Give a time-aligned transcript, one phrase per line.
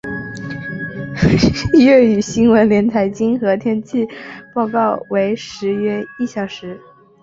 [1.77, 4.07] 粤语新闻连财经和天气
[4.51, 6.81] 报告为时约一小时。